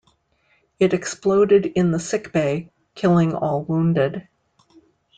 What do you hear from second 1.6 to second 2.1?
in the